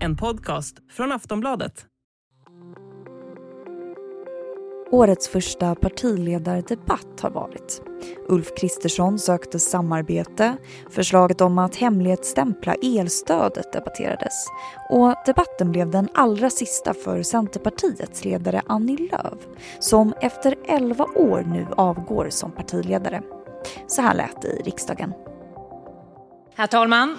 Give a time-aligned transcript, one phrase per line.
[0.00, 1.86] En podcast från Aftonbladet.
[4.90, 7.82] Årets första partiledardebatt har varit.
[8.28, 10.56] Ulf Kristersson sökte samarbete,
[10.90, 14.46] förslaget om att hemlighetsstämpla elstödet debatterades
[14.90, 21.44] och debatten blev den allra sista för Centerpartiets ledare Annie Lööf som efter 11 år
[21.46, 23.22] nu avgår som partiledare.
[23.86, 25.12] Så här lät det i riksdagen.
[26.60, 27.18] Herr talman!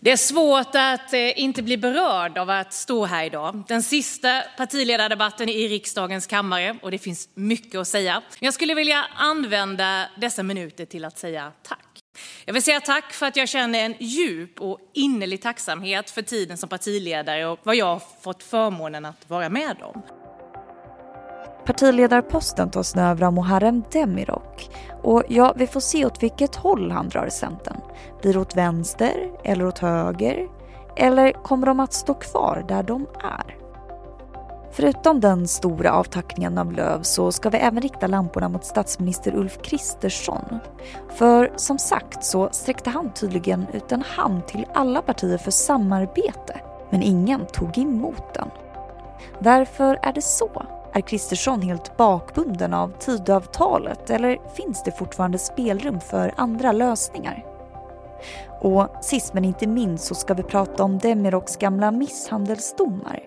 [0.00, 3.62] Det är svårt att eh, inte bli berörd av att stå här idag.
[3.68, 8.22] Den sista partiledardebatten i riksdagens kammare och det finns mycket att säga.
[8.40, 12.00] Jag skulle vilja använda dessa minuter till att säga tack.
[12.44, 16.56] Jag vill säga tack för att jag känner en djup och innerlig tacksamhet för tiden
[16.58, 20.17] som partiledare och vad jag har fått förmånen att vara med om.
[21.68, 24.70] Partiledarposten tas nu över av Muharrem Demirok.
[25.02, 27.76] Och ja, vi får se åt vilket håll han drar Centern.
[28.22, 30.48] Blir det åt vänster eller åt höger?
[30.96, 33.56] Eller kommer de att stå kvar där de är?
[34.72, 39.62] Förutom den stora avtackningen av Löv så ska vi även rikta lamporna mot statsminister Ulf
[39.62, 40.58] Kristersson.
[41.08, 46.60] För som sagt så sträckte han tydligen ut en hand till alla partier för samarbete,
[46.90, 48.48] men ingen tog emot den.
[49.38, 50.62] Varför är det så?
[50.98, 57.44] Är Kristersson helt bakbunden av Tidöavtalet eller finns det fortfarande spelrum för andra lösningar?
[58.60, 63.20] Och sist men inte minst så ska vi prata om Demiroks gamla misshandelsdomar.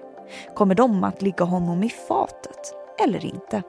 [0.56, 3.64] Kommer de att ligga honom i fatet eller inte?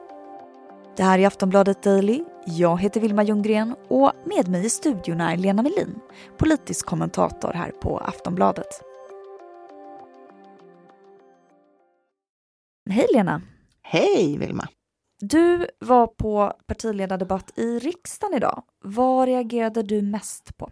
[0.97, 2.23] Det här är Aftonbladet Daily.
[2.45, 5.99] Jag heter Vilma Ljunggren och med mig i studion är Lena Melin,
[6.37, 8.81] politisk kommentator här på Aftonbladet.
[12.89, 13.41] Hej Lena!
[13.83, 14.67] Hej Vilma!
[15.19, 18.63] Du var på partiledardebatt i riksdagen idag.
[18.83, 20.69] Vad reagerade du mest på?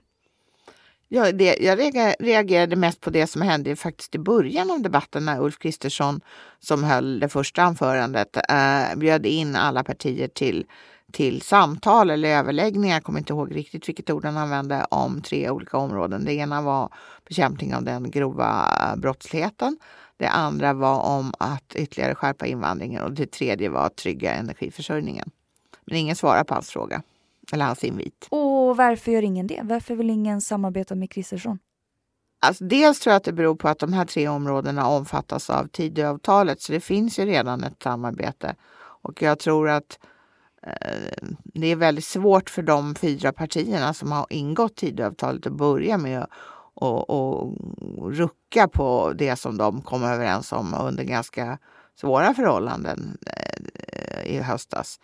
[1.08, 1.80] Ja, det, jag
[2.20, 6.22] reagerade mest på det som hände faktiskt i början av debatten när Ulf Kristersson,
[6.59, 10.66] som höll det första anförandet, eh, bjöd in alla partier till,
[11.11, 15.50] till samtal eller överläggningar, jag kommer inte ihåg riktigt vilket ord han använde, om tre
[15.50, 16.26] olika områden.
[16.26, 16.89] Det ena var
[17.27, 18.67] bekämpning av den grova
[18.98, 19.77] brottsligheten.
[20.21, 25.32] Det andra var om att ytterligare skärpa invandringen och det tredje var att trygga energiförsörjningen.
[25.86, 27.02] Men ingen svarar på hans fråga,
[27.54, 28.27] eller hans invit.
[28.30, 29.61] Och varför gör ingen det?
[29.64, 31.59] Varför vill ingen samarbeta med Kristersson?
[32.39, 35.67] Alltså, dels tror jag att det beror på att de här tre områdena omfattas av
[35.67, 38.55] Tidöavtalet, så det finns ju redan ett samarbete.
[38.80, 39.99] Och jag tror att
[40.64, 45.98] eh, det är väldigt svårt för de fyra partierna som har ingått Tidöavtalet att börja
[45.98, 46.27] med
[46.73, 47.58] och, och
[48.14, 51.58] rucka på det som de kom överens om under ganska
[51.99, 54.99] svåra förhållanden eh, i höstas.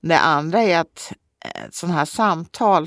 [0.00, 1.12] Det andra är att
[1.44, 2.86] eh, sådana här samtal,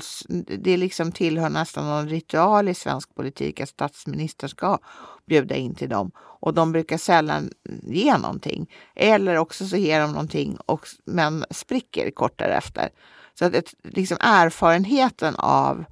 [0.58, 4.78] det liksom tillhör nästan någon ritual i svensk politik att statsministern ska
[5.26, 6.10] bjuda in till dem.
[6.18, 7.50] Och de brukar sällan
[7.82, 8.70] ge någonting.
[8.94, 12.90] Eller också så ger de någonting och, men spricker kort därefter.
[13.38, 15.84] Så att ett, liksom erfarenheten av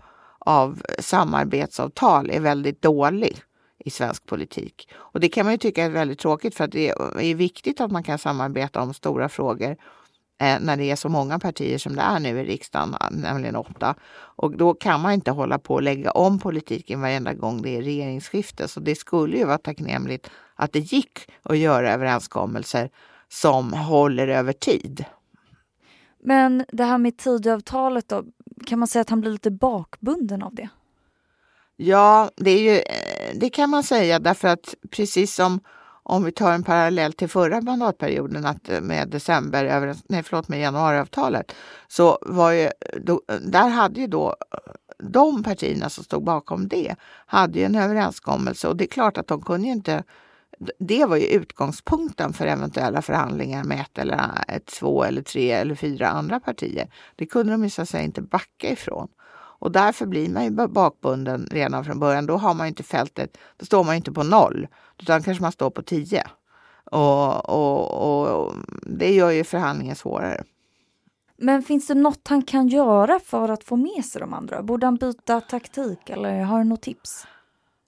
[0.45, 3.43] av samarbetsavtal är väldigt dålig
[3.79, 4.89] i svensk politik.
[4.95, 6.89] Och det kan man ju tycka är väldigt tråkigt för att det
[7.21, 9.77] är viktigt att man kan samarbeta om stora frågor
[10.41, 13.95] eh, när det är så många partier som det är nu i riksdagen, nämligen åtta.
[14.15, 17.83] Och då kan man inte hålla på och lägga om politiken varenda gång det är
[17.83, 18.69] regeringsskifte.
[18.69, 22.91] Så det skulle ju vara tacknämligt att det gick att göra överenskommelser
[23.29, 25.05] som håller över tid.
[26.25, 28.25] Men det här med Tidöavtalet då,
[28.67, 30.69] kan man säga att han blir lite bakbunden av det?
[31.77, 35.61] Ja, det, är ju, eh, det kan man säga därför att precis som
[36.03, 40.61] om vi tar en parallell till förra mandatperioden att eh, med december, nej förlåt med
[40.61, 41.55] januariavtalet,
[41.89, 42.71] så var ju, eh,
[43.03, 44.37] då, där hade ju då
[44.99, 46.95] de partierna som stod bakom det
[47.27, 50.03] hade ju en överenskommelse och det är klart att de kunde ju inte
[50.79, 55.75] det var ju utgångspunkten för eventuella förhandlingar med ett eller ett, två eller tre eller
[55.75, 56.91] fyra andra partier.
[57.17, 59.09] Det kunde de ju så att säga inte backa ifrån.
[59.59, 62.27] Och därför blir man ju bakbunden redan från början.
[62.27, 64.69] Då har man inte fältet, då står man inte på noll,
[64.99, 66.27] utan kanske man står på tio.
[66.85, 70.45] Och, och, och det gör ju förhandlingen svårare.
[71.37, 74.63] Men finns det något han kan göra för att få med sig de andra?
[74.63, 77.27] Borde han byta taktik eller har du något tips?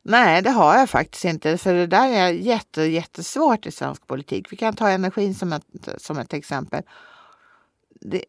[0.08, 1.58] Nej, det har jag faktiskt inte.
[1.58, 4.53] För det där är jätte, jättesvårt i svensk politik.
[4.53, 6.82] Vi kan ta energin som ett, som ett exempel.
[8.00, 8.25] Det,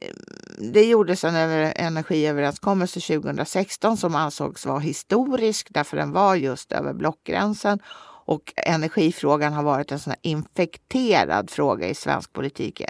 [0.74, 7.80] det gjordes en energiöverenskommelse 2016 som ansågs vara historisk därför den var just över blockgränsen.
[8.26, 12.88] Och energifrågan har varit en sån infekterad fråga i svensk politik eh,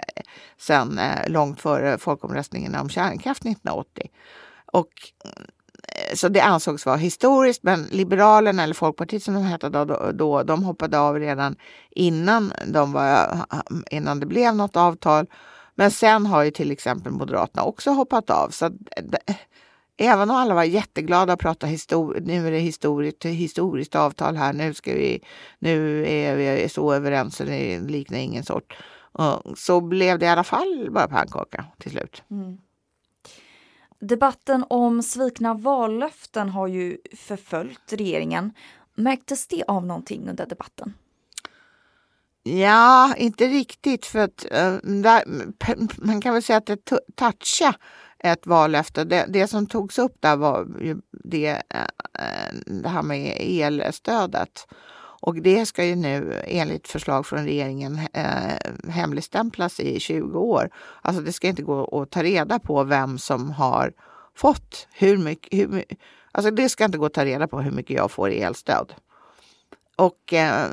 [0.58, 4.10] sedan eh, långt före folkomröstningen om kärnkraft 1980.
[4.72, 4.92] Och
[6.14, 10.64] så det ansågs vara historiskt, men Liberalerna eller Folkpartiet som de hette då, då, de
[10.64, 11.56] hoppade av redan
[11.90, 13.44] innan, de var,
[13.90, 15.26] innan det blev något avtal.
[15.74, 18.50] Men sen har ju till exempel Moderaterna också hoppat av.
[18.50, 19.34] Så eh,
[19.96, 24.52] även om alla var jätteglada och pratade histori- nu är det historiskt, historiskt avtal här,
[24.52, 25.24] nu, ska vi,
[25.58, 28.76] nu är vi så överens så det liknar ingen sort.
[29.56, 32.22] Så blev det i alla fall bara pannkaka till slut.
[32.30, 32.58] Mm.
[34.00, 38.52] Debatten om svikna vallöften har ju förföljt regeringen.
[38.94, 40.94] Märktes det av någonting under debatten?
[42.42, 45.22] Ja, inte riktigt för att eh, där,
[46.06, 47.78] man kan väl säga att det touchade
[48.18, 49.04] ett vallöfte.
[49.04, 51.80] Det, det som togs upp där var ju det, eh,
[52.14, 54.66] eh, det här med elstödet.
[55.20, 60.70] Och det ska ju nu enligt förslag från regeringen eh, hemligstämplas i 20 år.
[61.02, 63.92] Alltså det ska inte gå att ta reda på vem som har
[64.36, 65.58] fått hur mycket.
[65.58, 65.84] Hur,
[66.32, 68.94] alltså det ska inte gå att ta reda på hur mycket jag får i elstöd.
[69.96, 70.70] Och eh,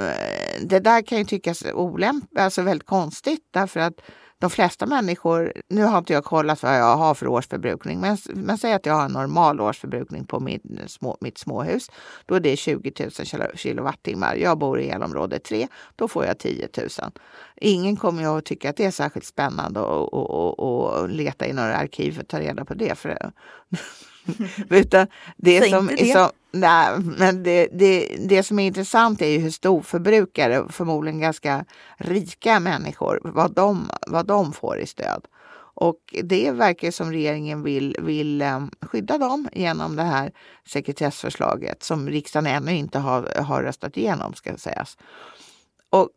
[0.61, 4.01] det där kan ju tyckas olämpligt, alltså väldigt konstigt därför att
[4.39, 8.57] de flesta människor, nu har inte jag kollat vad jag har för årsförbrukning, men, men
[8.57, 11.91] säg att jag har en normal årsförbrukning på min, små, mitt småhus.
[12.25, 13.11] Då är det 20 000
[13.55, 14.35] kilowattimmar.
[14.35, 16.89] Jag bor i elområde 3, då får jag 10 000.
[17.55, 22.11] Ingen kommer ju att tycka att det är särskilt spännande att leta i några arkiv
[22.11, 22.95] för att ta reda på det.
[22.95, 23.31] För
[24.69, 25.07] Utan
[25.37, 26.13] det som, det.
[26.13, 31.65] som nej, men det, det, det som är intressant är ju hur storförbrukare, förmodligen ganska
[31.97, 35.27] rika människor, vad de, vad de får i stöd.
[35.77, 40.31] Och det verkar som regeringen vill, vill um, skydda dem genom det här
[40.67, 44.97] sekretessförslaget som riksdagen ännu inte har, har röstat igenom ska sägas.
[45.89, 46.09] Och,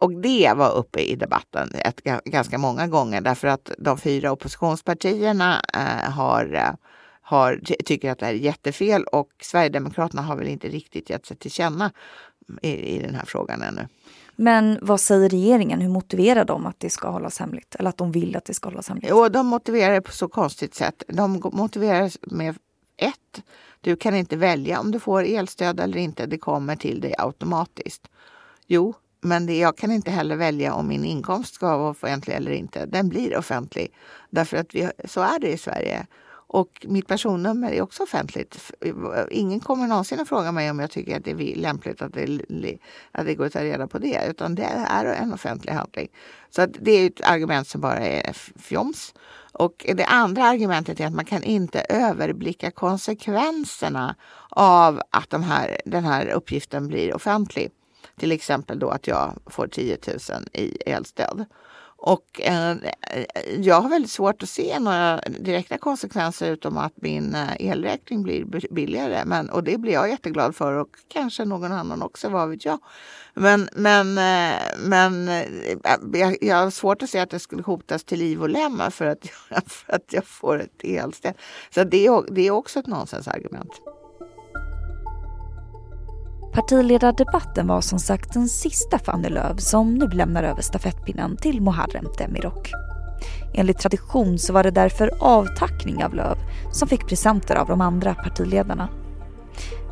[0.00, 5.62] och det var uppe i debatten ett, ganska många gånger därför att de fyra oppositionspartierna
[5.76, 6.74] uh, har uh,
[7.26, 11.36] har, tycker att det här är jättefel och Sverigedemokraterna har väl inte riktigt gett sig
[11.36, 11.92] till känna
[12.62, 13.88] i, i den här frågan ännu.
[14.36, 15.80] Men vad säger regeringen?
[15.80, 17.74] Hur motiverar de att det ska hållas hemligt?
[17.74, 19.10] Eller att de vill att det ska hållas hemligt?
[19.10, 21.02] Jo, de motiverar det på så konstigt sätt.
[21.08, 22.56] De motiverar med
[22.96, 23.42] ett,
[23.80, 26.26] du kan inte välja om du får elstöd eller inte.
[26.26, 28.08] Det kommer till dig automatiskt.
[28.66, 32.50] Jo, men det, jag kan inte heller välja om min inkomst ska vara offentlig eller
[32.50, 32.86] inte.
[32.86, 33.92] Den blir offentlig.
[34.30, 36.06] Därför att vi, så är det i Sverige.
[36.48, 38.72] Och mitt personnummer är också offentligt.
[39.30, 42.78] Ingen kommer någonsin att fråga mig om jag tycker att det är lämpligt att det,
[43.12, 44.26] att det går att ta reda på det.
[44.30, 46.08] Utan det är en offentlig handling.
[46.50, 49.14] Så att det är ett argument som bara är fjoms.
[49.52, 54.14] Och det andra argumentet är att man kan inte överblicka konsekvenserna
[54.48, 57.70] av att de här, den här uppgiften blir offentlig.
[58.18, 60.18] Till exempel då att jag får 10 000
[60.52, 61.44] i elstöd.
[62.06, 62.76] Och eh,
[63.58, 68.44] jag har väldigt svårt att se några direkta konsekvenser utom att min eh, elräkning blir
[68.74, 69.24] billigare.
[69.24, 72.78] Men, och det blir jag jätteglad för och kanske någon annan också, vad vet jag.
[73.34, 75.44] Men, men, eh, men eh,
[76.12, 79.06] jag, jag har svårt att se att det skulle hotas till liv och lemma för
[79.06, 79.26] att,
[79.66, 81.34] för att jag får ett elstöd.
[81.74, 83.72] Så det, det är också ett nonsensargument.
[86.56, 91.60] Partiledardebatten var som sagt den sista för Annie Lööf som nu lämnar över stafettpinnen till
[91.60, 92.70] Muharrem Demirok.
[93.54, 96.38] Enligt tradition så var det därför avtackning av Lööf
[96.72, 98.88] som fick presenter av de andra partiledarna.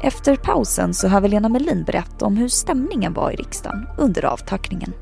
[0.02, 4.24] Efter pausen så hör vi Lena Melin berätta om hur stämningen var i riksdagen under
[4.24, 4.92] avtackningen.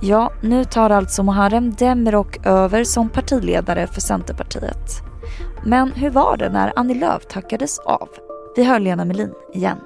[0.00, 5.02] Ja, nu tar alltså Muharrem Demirok över som partiledare för Centerpartiet.
[5.64, 8.08] Men hur var det när Annie Lööf tackades av?
[8.56, 9.78] Vi hör Lena Melin igen.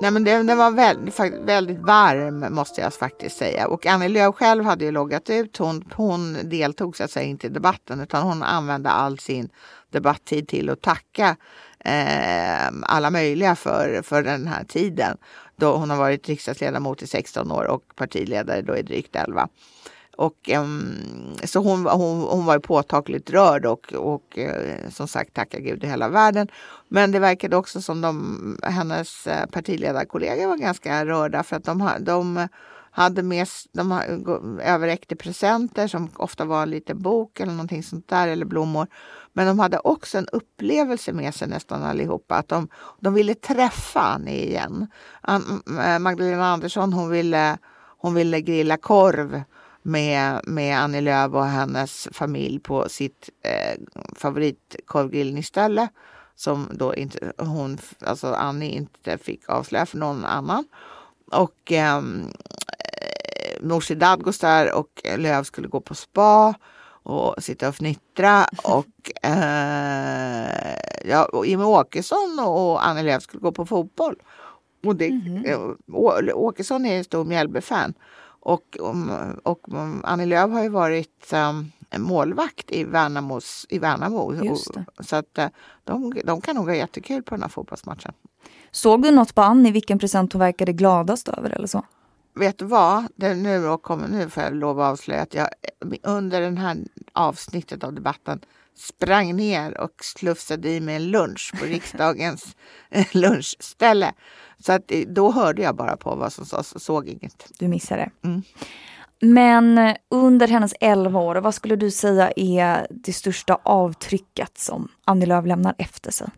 [0.00, 3.68] Nej, men den, var väldigt, väldigt varm måste jag faktiskt säga.
[3.68, 5.56] Och Annie Lööf själv hade ju loggat ut.
[5.56, 9.48] Hon, hon deltog så att säga inte i debatten utan hon använde all sin
[9.90, 11.36] debatttid till att tacka
[11.84, 15.16] eh, alla möjliga för, för den här tiden
[15.60, 19.48] då hon har varit riksdagsledamot i 16 år och partiledare då i drygt 11.
[20.16, 25.58] Och, um, så hon, hon, hon var påtagligt rörd och, och uh, som sagt tacka
[25.58, 26.48] gud i hela världen.
[26.88, 31.90] Men det verkade också som de, hennes eh, partiledarkollegor var ganska rörda för att de,
[32.00, 32.48] de
[32.90, 38.08] hade med, de eh, överräckte presenter som ofta var en liten bok eller någonting sånt
[38.08, 38.86] där eller blommor.
[39.32, 42.34] Men de hade också en upplevelse med sig nästan allihopa.
[42.34, 42.68] Att de,
[43.00, 44.86] de ville träffa Annie igen.
[45.28, 47.58] Eh, Magdalena Andersson hon ville,
[47.98, 49.42] hon ville grilla korv
[49.82, 53.80] med, med Annie Lööf och hennes familj på sitt eh,
[54.16, 55.88] favoritkorvgrillningsställe
[56.34, 60.64] som då inte hon, alltså Annie inte fick avslöja för någon annan.
[61.32, 62.02] Och eh,
[63.62, 66.54] Nooshi Dadgostar och Löv skulle gå på spa
[67.02, 73.52] och sitta och fnittra och, eh, ja, och Jimmie Åkesson och Annie Lööf skulle gå
[73.52, 74.16] på fotboll.
[74.84, 76.32] Och det, mm -hmm.
[76.32, 77.94] Åkesson är en stor Mjällby-fan
[78.40, 78.96] och, och,
[79.42, 79.60] och
[80.04, 84.56] Annie Lööf har ju varit um, målvakt i, Värnamos, i Värnamo.
[85.00, 85.46] så att uh,
[85.84, 88.12] de, de kan nog ha jättekul på den här fotbollsmatchen.
[88.70, 91.84] Såg du något på Annie, vilken present hon verkade gladast över eller så?
[92.40, 93.06] Vet du vad?
[93.16, 95.48] Det nu, kommer, nu får jag lov att avslöja att jag
[96.02, 96.78] under det här
[97.12, 98.40] avsnittet av debatten
[98.76, 102.56] sprang ner och slufsade i mig en lunch på riksdagens
[103.12, 104.12] lunchställe.
[104.58, 107.46] Så att eh, då hörde jag bara på vad som sades och såg inget.
[107.58, 108.10] Du missade.
[108.24, 108.42] Mm.
[109.20, 114.88] Men eh, under hennes 11 år, vad skulle du säga är det största avtrycket som
[115.04, 116.28] Annie Lööf lämnar efter sig?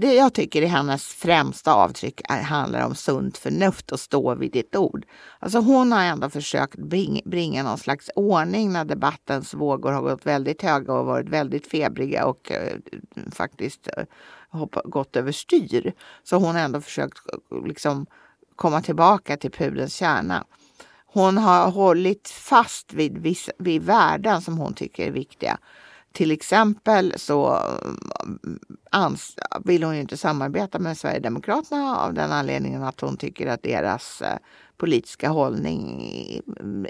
[0.00, 4.52] Det jag tycker är hennes främsta avtryck är, handlar om sunt förnuft och stå vid
[4.52, 5.06] ditt ord.
[5.38, 10.26] Alltså hon har ändå försökt bring, bringa någon slags ordning när debattens vågor har gått
[10.26, 12.76] väldigt höga och varit väldigt febriga och eh,
[13.32, 14.04] faktiskt eh,
[14.84, 15.92] gått överstyr.
[16.22, 18.06] Så hon har ändå försökt eh, liksom
[18.56, 20.44] komma tillbaka till pudelns kärna.
[21.06, 25.58] Hon har hållit fast vid, vid värden som hon tycker är viktiga.
[26.12, 28.50] Till exempel så eh,
[28.90, 34.22] ans vill hon inte samarbeta med Sverigedemokraterna av den anledningen att hon tycker att deras
[34.22, 34.38] eh,
[34.76, 36.02] politiska hållning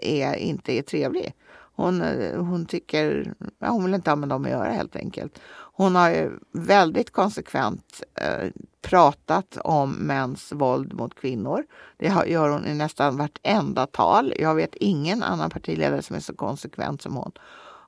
[0.02, 1.34] är, inte är trevlig.
[1.80, 5.40] Hon, eh, hon tycker, ja, hon vill inte ha med dem att göra helt enkelt.
[5.72, 8.48] Hon har ju väldigt konsekvent eh,
[8.82, 11.64] pratat om mäns våld mot kvinnor.
[11.96, 14.34] Det gör hon i nästan vartenda tal.
[14.38, 17.32] Jag vet ingen annan partiledare som är så konsekvent som hon.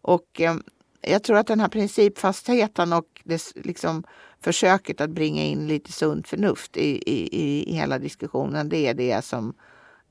[0.02, 0.54] Och eh,
[1.02, 4.04] jag tror att den här principfastheten och det, liksom,
[4.40, 9.24] försöket att bringa in lite sunt förnuft i, i, i hela diskussionen, det är det
[9.24, 9.54] som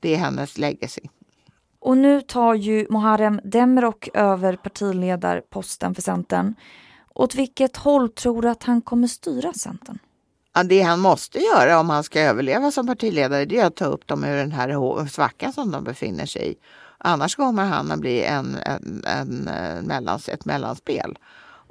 [0.00, 1.02] det är hennes legacy.
[1.78, 6.54] Och nu tar ju Muharrem Demirok över partiledarposten för Centern.
[7.14, 9.98] Åt vilket håll tror du att han kommer styra Centern?
[10.64, 14.06] Det han måste göra om han ska överleva som partiledare det är att ta upp
[14.06, 16.54] dem ur den här svackan som de befinner sig i.
[16.98, 21.18] Annars kommer han att bli en, en, en, en mellans, ett mellanspel.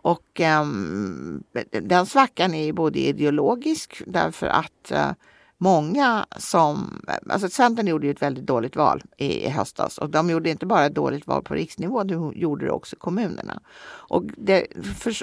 [0.03, 5.11] Och um, den svackan är både ideologisk därför att uh,
[5.61, 7.01] många som...
[7.29, 10.65] Alltså Centern gjorde ju ett väldigt dåligt val i, i höstas och de gjorde inte
[10.65, 13.61] bara ett dåligt val på riksnivå, de gjorde det också i kommunerna.
[13.87, 14.67] Och det,
[14.99, 15.13] för,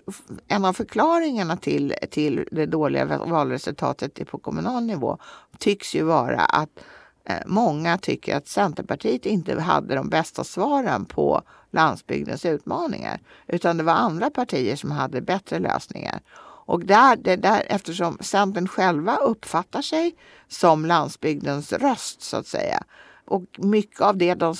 [0.48, 5.18] en av förklaringarna till, till det dåliga valresultatet på kommunal nivå
[5.58, 6.80] tycks ju vara att
[7.28, 13.20] Eh, många tycker att Centerpartiet inte hade de bästa svaren på landsbygdens utmaningar.
[13.46, 16.20] Utan det var andra partier som hade bättre lösningar.
[16.68, 20.14] Och där, det där, eftersom Centern själva uppfattar sig
[20.48, 22.82] som landsbygdens röst så att säga.
[23.24, 24.54] Och mycket av det de,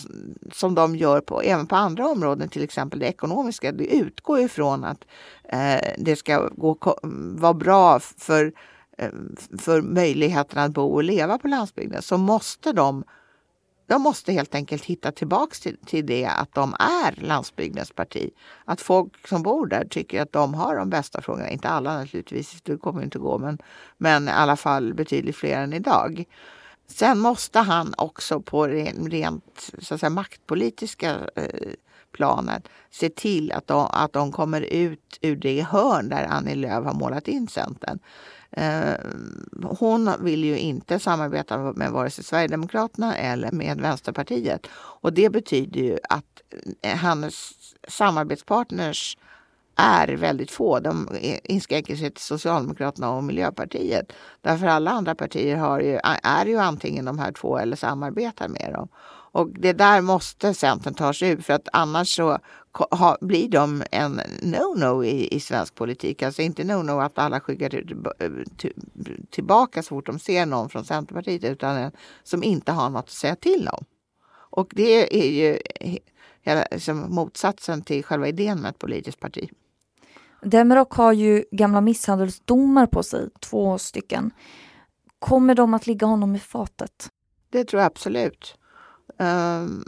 [0.52, 4.84] som de gör på, även på andra områden, till exempel det ekonomiska, det utgår ifrån
[4.84, 5.04] att
[5.44, 6.98] eh, det ska gå,
[7.38, 8.52] vara bra för
[8.98, 9.10] Eh,
[9.58, 13.04] för möjligheten att bo och leva på landsbygden så måste de
[13.88, 18.30] de måste helt enkelt hitta tillbaks till, till det att de är landsbygdens parti.
[18.64, 21.50] Att folk som bor där tycker att de har de bästa frågorna.
[21.50, 23.58] Inte alla naturligtvis, det kommer inte gå, men,
[23.96, 26.24] men i alla fall betydligt fler än idag.
[26.86, 31.72] Sen måste han också på rent så att säga, maktpolitiska eh,
[32.90, 36.94] se till att de, att de kommer ut ur det hörn där Annie Lööf har
[36.94, 37.98] målat in Centern.
[38.50, 38.94] Eh,
[39.62, 44.66] hon vill ju inte samarbeta med vare sig Sverigedemokraterna eller med Vänsterpartiet.
[44.74, 46.42] Och det betyder ju att
[46.82, 47.52] eh, hennes
[47.88, 49.16] samarbetspartners
[49.76, 50.80] är väldigt få.
[50.80, 51.08] De
[51.44, 54.12] inskränker sig till Socialdemokraterna och Miljöpartiet.
[54.40, 58.72] Därför alla andra partier har ju, är ju antingen de här två eller samarbetar med
[58.74, 58.88] dem.
[59.32, 62.38] Och det där måste Centern ta sig ur för att annars så
[62.90, 66.22] ha, blir de en no-no i, i svensk politik.
[66.22, 67.68] Alltså inte no-no att alla skickar
[68.56, 68.74] till,
[69.30, 71.92] tillbaka så fort de ser någon från Centerpartiet utan en
[72.22, 73.84] som inte har något att säga till om.
[74.50, 75.58] Och det är ju
[76.42, 79.50] hela, liksom motsatsen till själva idén med ett politiskt parti.
[80.42, 84.30] Demirok har ju gamla misshandelsdomar på sig, två stycken.
[85.18, 87.10] Kommer de att ligga honom i fatet?
[87.50, 88.54] Det tror jag absolut.
[89.18, 89.84] Um,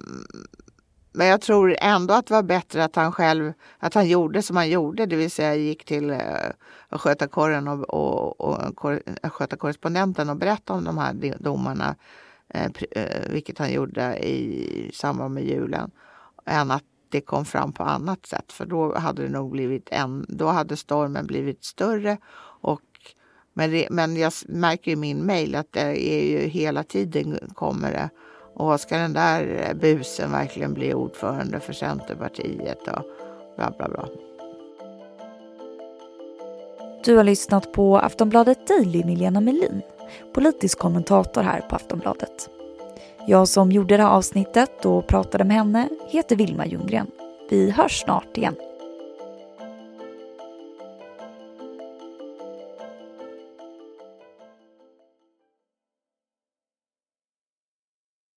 [1.12, 4.56] men jag tror ändå att det var bättre att han själv att han gjorde som
[4.56, 6.52] han gjorde, det vill säga gick till eh, uh,
[6.90, 11.96] Östgötakorren och, och, och Östgötakorrespondenten eh, och berättade om de här domarna,
[12.48, 15.90] eh, eh, vilket han gjorde i samband med julen,
[16.46, 18.52] än att det kom fram på annat sätt.
[18.52, 22.18] För då hade det nog blivit en, då hade stormen blivit större.
[22.62, 22.82] Och,
[23.54, 27.92] men, det, men jag märker i min mejl att det är ju hela tiden kommer
[27.92, 28.10] det
[28.60, 33.04] och ska den där eh, busen verkligen bli ordförande för Centerpartiet och
[33.56, 34.08] bla bla bla.
[37.04, 39.82] Du har lyssnat på Aftonbladet Daily med Lena Melin,
[40.34, 42.50] politisk kommentator här på Aftonbladet.
[43.26, 47.06] Jag som gjorde det här avsnittet och pratade med henne heter Vilma Ljunggren.
[47.50, 48.56] Vi hörs snart igen.